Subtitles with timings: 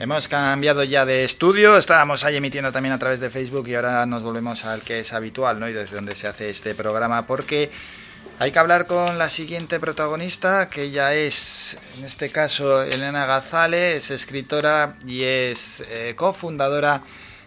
[0.00, 4.06] Hemos cambiado ya de estudio, estábamos ahí emitiendo también a través de Facebook y ahora
[4.06, 5.68] nos volvemos al que es habitual, ¿no?
[5.68, 7.70] Y desde donde se hace este programa, porque
[8.38, 13.96] hay que hablar con la siguiente protagonista, que ella es, en este caso, Elena Gazale,
[13.96, 17.02] es escritora y es eh, cofundadora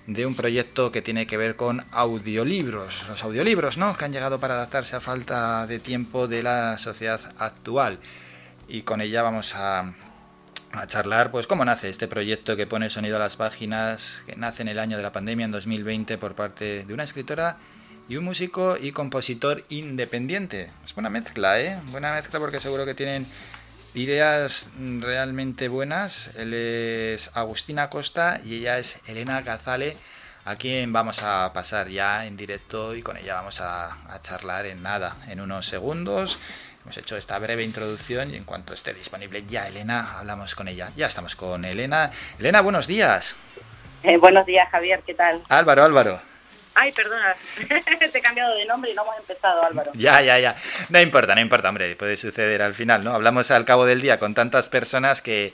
[0.05, 3.97] de un proyecto que tiene que ver con audiolibros, los audiolibros, ¿no?
[3.97, 7.97] Que han llegado para adaptarse a falta de tiempo de la sociedad actual.
[8.67, 9.91] Y con ella vamos a
[10.73, 14.63] a charlar pues cómo nace este proyecto que pone sonido a las páginas, que nace
[14.63, 17.57] en el año de la pandemia, en 2020, por parte de una escritora
[18.09, 20.71] y un músico y compositor independiente.
[20.83, 21.79] Es buena mezcla, ¿eh?
[21.91, 23.27] Buena mezcla porque seguro que tienen
[23.93, 26.35] ideas realmente buenas.
[26.37, 29.95] Él es Agustina Costa y ella es Elena Gazale,
[30.43, 34.65] a quien vamos a pasar ya en directo y con ella vamos a, a charlar
[34.65, 36.39] en nada, en unos segundos.
[36.83, 40.91] Hemos hecho esta breve introducción y en cuanto esté disponible ya Elena, hablamos con ella.
[40.97, 42.11] Ya estamos con Elena.
[42.39, 43.37] Elena, buenos días.
[44.03, 45.41] Eh, buenos días, Javier, ¿qué tal?
[45.47, 46.21] Álvaro, Álvaro.
[46.75, 47.35] Ay, perdona,
[48.11, 49.91] te he cambiado de nombre y no hemos empezado, Álvaro.
[49.93, 50.55] Ya, ya, ya.
[50.89, 53.13] No importa, no importa, hombre, puede suceder al final, ¿no?
[53.13, 55.53] Hablamos al cabo del día con tantas personas que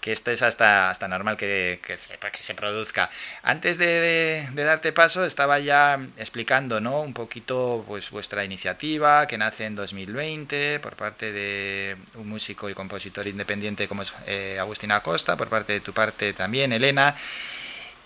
[0.00, 3.10] que esto es hasta, hasta normal que, que, se, que se produzca.
[3.42, 7.00] Antes de, darte paso, estaba ya explicando ¿no?
[7.00, 12.74] un poquito pues, vuestra iniciativa que nace en 2020 por parte de un músico y
[12.74, 17.16] compositor independiente como es eh, Agustina Acosta, por parte de tu parte también, Elena.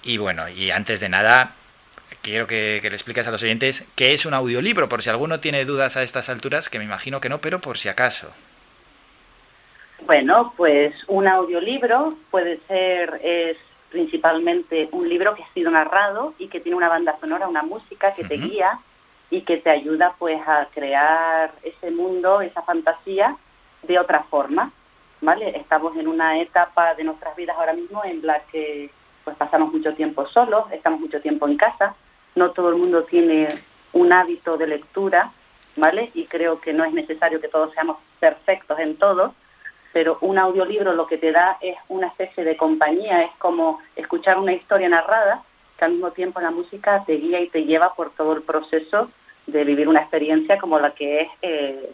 [0.02, 1.54] Y bueno, y antes de nada,
[2.22, 5.40] quiero que, que, le expliques a los oyentes qué es un audiolibro, por si alguno
[5.40, 8.34] tiene dudas a estas alturas, que me imagino que no, pero por si acaso.
[10.10, 13.56] Bueno, pues un audiolibro puede ser, es
[13.90, 18.10] principalmente un libro que ha sido narrado y que tiene una banda sonora, una música
[18.10, 18.80] que te guía
[19.30, 23.36] y que te ayuda pues a crear ese mundo, esa fantasía
[23.84, 24.72] de otra forma,
[25.20, 25.56] ¿vale?
[25.56, 28.90] Estamos en una etapa de nuestras vidas ahora mismo en la que
[29.22, 31.94] pues pasamos mucho tiempo solos, estamos mucho tiempo en casa,
[32.34, 33.46] no todo el mundo tiene
[33.92, 35.30] un hábito de lectura,
[35.76, 36.10] ¿vale?
[36.14, 39.36] Y creo que no es necesario que todos seamos perfectos en todo,
[39.92, 44.38] pero un audiolibro lo que te da es una especie de compañía, es como escuchar
[44.38, 45.42] una historia narrada,
[45.78, 49.10] que al mismo tiempo la música te guía y te lleva por todo el proceso
[49.46, 51.92] de vivir una experiencia como la que es eh,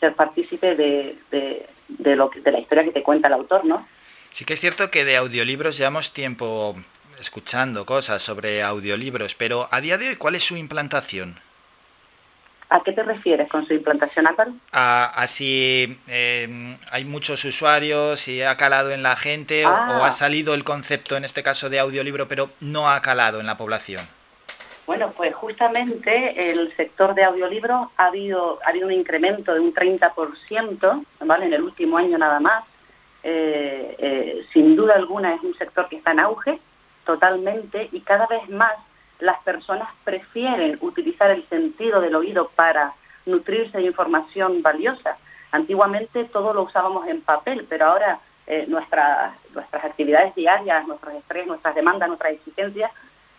[0.00, 3.86] ser partícipe de, de, lo de la historia que te cuenta el autor, ¿no?
[4.30, 6.76] Sí que es cierto que de audiolibros llevamos tiempo
[7.20, 11.40] escuchando cosas sobre audiolibros, pero a día de hoy, ¿cuál es su implantación?
[12.70, 14.52] ¿A qué te refieres con su implantación, Álvaro?
[14.72, 20.12] así eh, hay muchos usuarios y ha calado en la gente o, ha Ah.
[20.12, 24.06] salido el concepto, en este caso, de audiolibro, pero no ha calado en la población.
[24.86, 29.72] Bueno, pues justamente el sector de audiolibros ha habido, ha habido un incremento de un
[29.74, 31.46] 30%, ¿vale?
[31.46, 32.64] En el último año nada más.
[33.22, 36.58] Eh, eh, sin duda alguna es un sector que está en auge
[37.04, 38.72] totalmente y cada vez más
[39.20, 42.94] las personas prefieren utilizar el sentido del oído para
[43.26, 45.16] nutrirse de información valiosa.
[45.52, 51.46] Antiguamente todo lo usábamos en papel, pero ahora eh, nuestras, nuestras actividades diarias, nuestros estrés,
[51.46, 52.90] nuestras demandas, nuestras exigencias,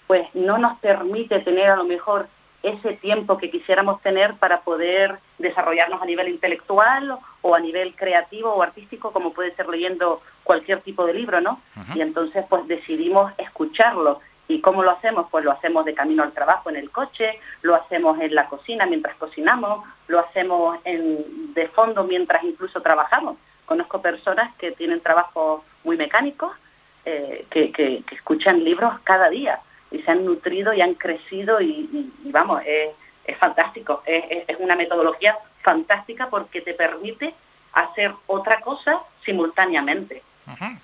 [0.08, 2.28] pues no nos permite tener a lo mejor
[2.62, 8.54] ese tiempo que quisiéramos tener para poder desarrollarnos a nivel intelectual o a nivel creativo
[8.54, 11.62] o artístico, como puede ser leyendo cualquier tipo de libro, ¿no?
[11.96, 14.20] Y entonces pues decidimos escucharlo.
[14.50, 15.28] ¿Y cómo lo hacemos?
[15.30, 18.88] Pues lo hacemos de camino al trabajo en el coche, lo hacemos en la cocina
[18.88, 23.38] mientras cocinamos, lo hacemos de fondo mientras incluso trabajamos.
[23.68, 26.52] Conozco personas que tienen trabajos muy mecánicos,
[27.06, 29.60] eh, que, escuchan libros cada día
[29.92, 32.92] y se han nutrido y han crecido y, vamos, es,
[33.38, 37.36] fantástico, es una metodología fantástica porque te permite
[37.74, 40.24] hacer otra cosa simultáneamente.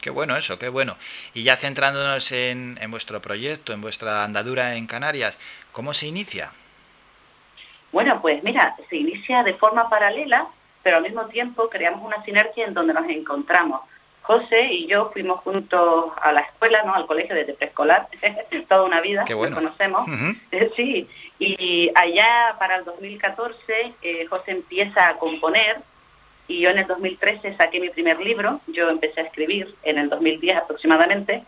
[0.01, 0.95] Qué bueno eso, qué bueno.
[1.33, 5.39] Y ya centrándonos en, en vuestro proyecto, en vuestra andadura en Canarias,
[5.71, 6.51] ¿cómo se inicia?
[7.91, 10.47] Bueno, pues mira, se inicia de forma paralela,
[10.83, 13.81] pero al mismo tiempo creamos una sinergia en donde nos encontramos.
[14.21, 16.95] José y yo fuimos juntos a la escuela, ¿no?
[16.95, 18.07] Al colegio desde preescolar,
[18.67, 19.61] toda una vida, Qué bueno.
[19.61, 20.07] nos conocemos.
[20.07, 20.71] Ujú.
[20.75, 21.07] Sí,
[21.37, 25.77] y allá para el 2014 eh, José empieza a componer
[26.47, 30.09] y yo en el 2013 saqué mi primer libro, yo empecé a escribir en el
[30.09, 31.43] 2010 aproximadamente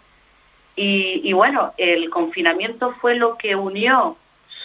[0.79, 4.15] y, bueno, el confinamiento fue lo que unió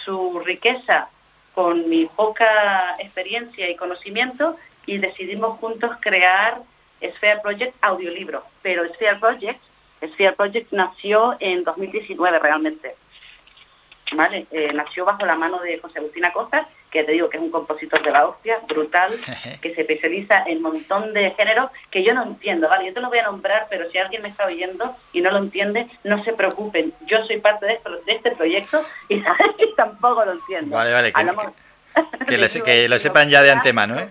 [0.05, 1.09] su riqueza
[1.55, 6.61] con mi poca experiencia y conocimiento y decidimos juntos crear
[7.01, 9.59] Sphere Project audiolibro, pero Sphere Project,
[10.05, 12.95] Sphere Project nació en 2019 realmente.
[14.51, 17.49] Eh, nació bajo la mano de José Agustín Acosta, que te digo que es un
[17.49, 19.11] compositor de la hostia, brutal,
[19.61, 22.85] que se especializa en un montón de géneros que yo no entiendo, ¿vale?
[22.85, 25.39] Yo te lo voy a nombrar, pero si alguien me está oyendo y no lo
[25.39, 26.93] entiende, no se preocupen.
[27.07, 29.23] Yo soy parte de, este proyecto y,
[29.75, 30.75] tampoco lo entiendo.
[30.75, 31.11] Vale, vale,
[32.27, 32.37] que,
[32.87, 34.09] lo, sepan ya de antemano, ¿eh?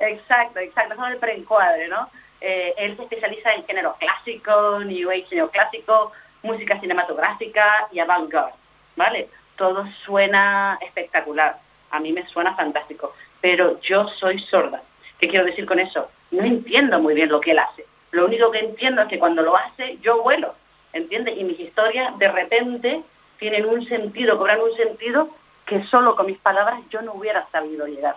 [0.00, 2.10] Exacto, exacto, es el preencuadre, ¿no?
[2.42, 6.12] Eh, él se especializa en género clásico, New Age neoclásico,
[6.42, 8.52] música cinematográfica y avant-garde,
[8.96, 9.30] ¿vale?
[9.56, 11.56] Todo suena espectacular
[11.92, 14.82] a mí me suena fantástico, pero yo soy sorda.
[15.20, 16.10] ¿Qué quiero decir con eso?
[16.32, 17.86] No entiendo muy bien lo que él hace.
[18.10, 20.54] Lo único que entiendo es que cuando lo hace, yo vuelo,
[20.92, 21.38] ¿entiendes?
[21.38, 23.02] Y mis historias de repente
[23.38, 25.28] tienen un sentido, cobran un sentido
[25.66, 28.16] que solo con mis palabras yo no hubiera sabido llegar.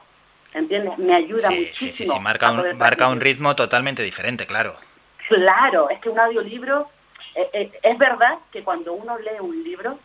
[0.54, 0.98] ¿Entiendes?
[0.98, 1.76] Me ayuda muchísimo.
[1.76, 4.74] Sí, sí, sí, marca, un, marca un ritmo totalmente diferente, claro.
[5.28, 6.90] Claro, es que un audiolibro,
[7.36, 10.00] eh, eh, es verdad que cuando uno lee un libro,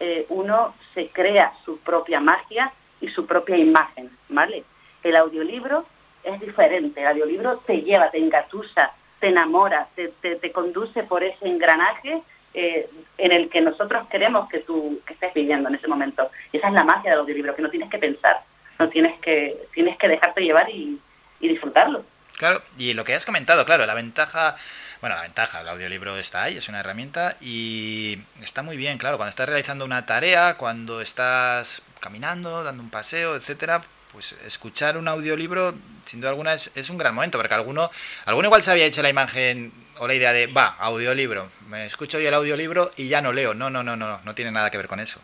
[0.00, 2.72] eh, uno se crea su propia magia
[3.02, 4.64] y su propia imagen, ¿vale?
[5.02, 5.84] El audiolibro
[6.24, 11.46] es diferente, el audiolibro te lleva, te engatusa, te enamora, te, te, conduce por ese
[11.46, 12.22] engranaje
[12.54, 12.88] eh,
[13.18, 16.30] en el que nosotros queremos que tú que estés viviendo en ese momento.
[16.52, 18.42] Y esa es la magia del audiolibro, que no tienes que pensar,
[18.78, 21.00] no tienes que, tienes que dejarte llevar y
[21.40, 22.04] disfrutarlo.
[22.42, 24.56] Claro, y lo que has comentado, claro, la ventaja,
[25.00, 29.16] bueno, la ventaja, el audiolibro está ahí, es una herramienta y está muy bien, claro,
[29.16, 33.80] cuando estás realizando una tarea, cuando estás caminando, dando un paseo, etcétera,
[34.12, 35.72] pues escuchar un audiolibro,
[36.04, 37.90] sin duda alguna, es, es, un gran momento, porque alguno,
[38.26, 42.18] alguno igual se había hecho la imagen o la idea de, va, audiolibro, me escucho
[42.18, 43.54] yo el audiolibro y ya no leo.
[43.54, 45.20] No, no, no, no, no tiene nada que ver con eso.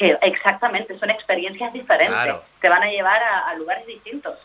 [0.00, 4.38] exactamente, son experiencias diferentes, te van a llevar a, lugares distintos.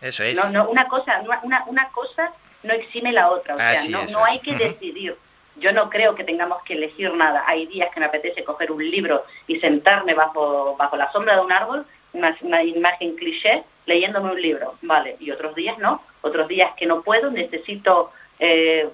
[0.00, 0.36] Eso es.
[0.36, 2.32] No, no, una cosa, una, una cosa
[2.62, 5.16] no exime la otra, o sea, no, no hay que decidir
[5.58, 7.44] yo no creo que tengamos que elegir nada.
[7.46, 11.40] Hay días que me apetece coger un libro y sentarme bajo, bajo la sombra de
[11.40, 15.16] un árbol, una, una imagen cliché, leyéndome un libro, ¿vale?
[15.20, 16.02] Y otros días no.
[16.20, 18.88] Otros días que no puedo, necesito, eh,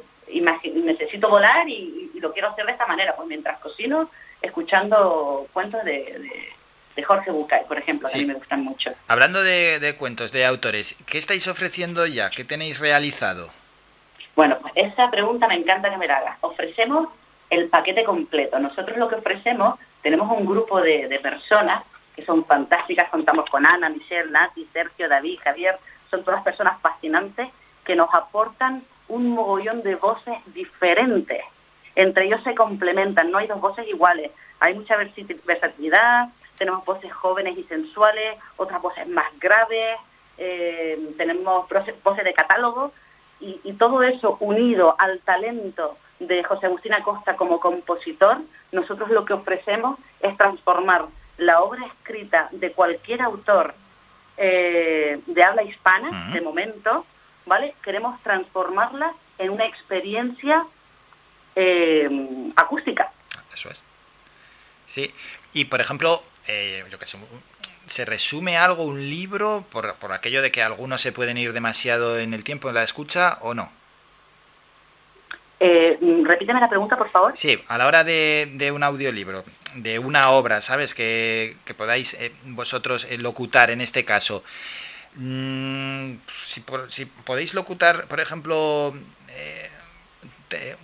[0.74, 4.08] necesito volar y, lo quiero hacer de esta manera, pues mientras cocino,
[4.40, 6.52] escuchando cuentos de,
[6.94, 8.92] de, Jorge Bucay, por ejemplo, que a mí me gustan mucho.
[9.08, 12.30] Hablando de, de cuentos, de autores, ¿qué estáis ofreciendo ya?
[12.30, 13.50] ¿Qué tenéis realizado?
[14.34, 16.38] Bueno, pues esa pregunta me encanta que me la hagas.
[16.40, 17.08] Ofrecemos
[17.50, 18.58] el paquete completo.
[18.58, 21.82] Nosotros lo que ofrecemos, tenemos un grupo de, personas
[22.16, 25.78] que son fantásticas, contamos con Ana, Michelle, Nati, Sergio, David, Javier,
[26.10, 27.48] son todas personas fascinantes
[27.84, 31.42] que nos aportan un mogollón de voces diferentes.
[31.94, 34.30] Entre ellos se complementan, no hay dos voces iguales,
[34.60, 39.98] hay mucha versatilidad, tenemos voces jóvenes y sensuales, otras voces más graves,
[40.38, 41.66] eh, tenemos
[42.02, 42.92] voces de catálogo,
[43.42, 48.38] y, todo eso unido al talento de José Agustín Acosta como compositor,
[48.70, 51.06] nosotros lo que ofrecemos es transformar
[51.38, 53.74] la obra escrita de cualquier autor
[54.36, 57.04] eh, de habla hispana, de momento,
[57.46, 57.74] ¿vale?
[57.82, 60.64] Queremos transformarla en una experiencia
[61.56, 63.10] eh, acústica.
[63.52, 63.82] Eso es.
[64.86, 65.12] Sí,
[65.52, 67.18] y por ejemplo, eh, yo que sé,
[67.86, 72.18] ¿Se resume algo un libro por, por aquello de que algunos se pueden ir demasiado
[72.18, 73.70] en el tiempo en la escucha o no?
[75.64, 77.32] Eh, repíteme la pregunta, por favor.
[77.36, 79.44] Sí, a la hora de, de un audiolibro,
[79.76, 80.92] de una obra, ¿sabes?
[80.92, 84.42] Que, que podáis eh, vosotros eh, locutar en este caso.
[85.14, 88.92] Mm, si, si, podéis locutar, por ejemplo,
[89.28, 89.70] eh,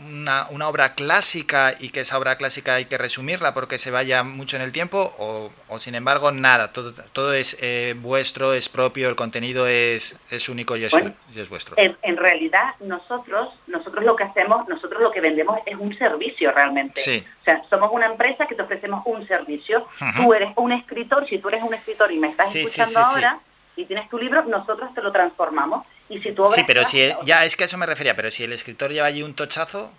[0.00, 4.22] una, una, obra clásica y que esa obra clásica hay que resumirla porque se vaya
[4.22, 8.69] mucho en el tiempo o, o sin embargo nada, todo, todo es eh, vuestro, es
[8.69, 10.93] propio, el contenido es, es único y es,
[11.34, 11.75] y es vuestro.
[11.79, 16.53] En, en, realidad nosotros, nosotros lo que hacemos, nosotros lo que vendemos es un servicio
[16.53, 17.01] realmente.
[17.01, 17.25] Sí.
[17.41, 19.87] O sea, somos una empresa que te ofrecemos un servicio.
[20.17, 23.39] Tú eres un escritor, si tú eres un escritor y me estás escuchando ahora
[23.77, 27.56] y tienes tu libro, nosotros te lo transformamos y si Sí, pero si ya es
[27.56, 29.93] que a eso me refería, pero si el escritor lleva allí un tochazo.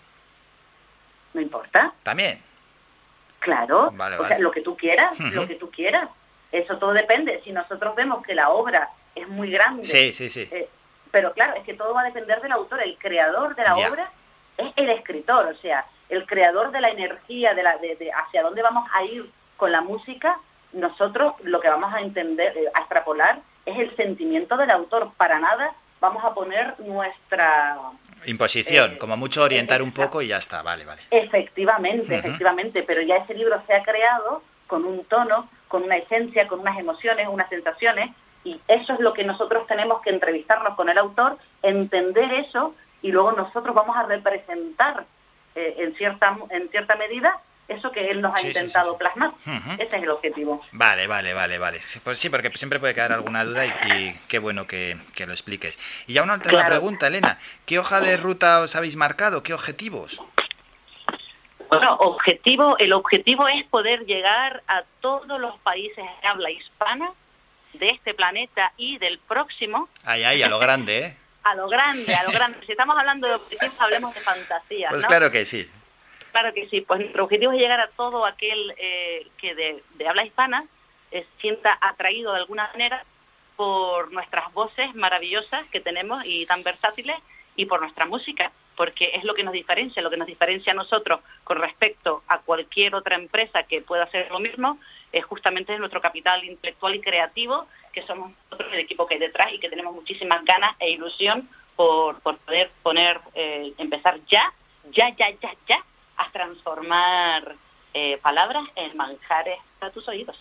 [1.34, 1.94] No importa.
[2.04, 2.42] También.
[3.40, 3.94] Claro.
[4.20, 6.10] o sea, lo que tú quieras, lo que tú quieras.
[6.52, 7.42] Eso todo depende.
[7.44, 9.84] Si nosotros vemos que la obra es muy grande.
[9.84, 10.50] Sí, sí, sí.
[10.52, 10.68] Eh,
[11.12, 12.82] pero claro, es que todo va a depender del autor.
[12.82, 14.12] El creador de la obra
[14.58, 18.64] es el escritor, o sea, el creador de la energía, de, la, de, hacia dónde
[18.64, 20.40] vamos a ir con la música.
[20.74, 25.12] Nosotros lo que vamos a entender, eh, a extrapolar, es el sentimiento del autor.
[25.18, 27.78] Para nada vamos a poner nuestra...
[28.26, 31.02] Imposición, eh, como mucho orientar un poco y ya está, vale, vale.
[31.12, 36.48] Efectivamente, efectivamente, pero ya ese libro se ha creado con un tono, con una esencia,
[36.48, 38.12] con unas emociones, unas sensaciones,
[38.44, 43.12] y eso es lo que nosotros tenemos que entrevistarnos con el autor, entender eso, y
[43.12, 45.06] luego nosotros vamos a representar
[45.56, 49.32] eh, en, cierta, en cierta medida eso que él nos ha intentado plasmar.
[49.78, 50.62] Ese es el objetivo.
[50.72, 51.80] Vale, vale, vale, vale.
[52.04, 55.78] Pues sí, porque siempre puede quedar alguna duda y, qué bueno que, lo expliques.
[56.08, 57.38] Y ya una última pregunta, Elena.
[57.66, 59.44] ¿Qué hoja de ruta os habéis marcado?
[59.44, 60.22] ¿Qué objetivos?
[61.70, 67.12] Bueno, objetivo, el objetivo es poder llegar a todos los países de habla hispana
[67.74, 69.88] de este planeta y del próximo.
[70.04, 71.18] Ay, ay, a lo grande, ¿eh?
[71.44, 72.58] a lo grande, a lo grande.
[72.66, 74.90] Si estamos hablando de objetivos, hablemos de fantasía.
[74.90, 75.70] Pues claro que sí.
[76.32, 76.82] Claro que sí.
[76.82, 80.66] Pues nuestro objetivo es llegar a todo aquel eh, que de, habla hispana
[81.12, 83.04] eh, sienta atraído de alguna manera
[83.56, 87.18] por nuestras voces maravillosas que tenemos y tan versátiles
[87.56, 90.76] y por nuestra música, porque es lo que nos diferencia, lo que nos diferencia a
[90.76, 94.80] nosotros con respecto a cualquier otra empresa que pueda hacer lo mismo,
[95.12, 99.52] es justamente nuestro capital intelectual y creativo, que somos nosotros el equipo que hay detrás
[99.52, 104.54] y que tenemos muchísimas ganas e ilusión por, poder poner, eh, empezar ya,
[104.92, 105.84] ya, ya, ya, ya,
[106.20, 107.56] a transformar
[107.94, 110.38] eh, palabras en manjares a tus oídos.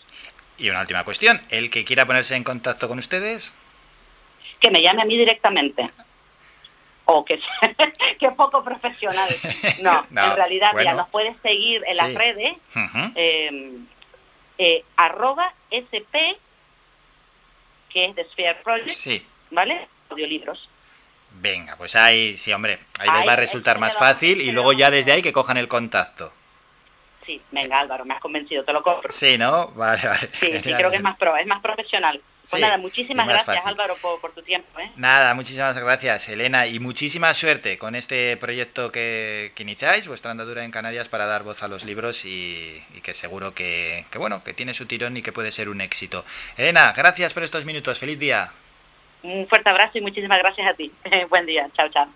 [0.57, 3.57] Y una última cuestión, el que quiera ponerse en contacto con ustedes.
[4.59, 5.89] Que me llame a mí directamente
[7.11, 7.39] o que,
[8.19, 9.29] que poco profesional.
[9.81, 12.57] No, en realidad, ya nos puedes seguir en las redes,
[14.57, 16.13] eh, arroba sp,
[17.89, 19.25] que es de Sphere Project, sí.
[19.51, 19.87] ¿vale?
[20.09, 20.69] Audiolibros.
[21.31, 24.91] Venga, pues ahí, sí, hombre, ahí, les va a resultar más fácil y luego ya
[24.91, 26.33] desde ahí que cojan el contacto.
[27.25, 29.11] Sí, venga Álvaro, me has convencido, te lo compro.
[29.11, 29.67] Sí, ¿no?
[29.69, 30.29] Vale, vale.
[30.33, 32.21] Sí, sí creo que es más, pro, es más profesional.
[32.49, 34.79] Pues nada, muchísimas gracias Álvaro por, tu tiempo.
[34.79, 34.91] ¿eh?
[34.95, 40.71] Nada, muchísimas gracias Elena y muchísima suerte con este proyecto que, iniciáis, vuestra andadura en
[40.71, 44.73] Canarias para dar voz a los libros y, que seguro que, que, bueno, que tiene
[44.73, 46.25] su tirón y que puede ser un éxito.
[46.57, 48.51] Elena, gracias por estos minutos, feliz día.
[49.23, 50.91] Un fuerte abrazo y muchísimas gracias a ti.
[51.29, 52.07] Buen día, chao, chao.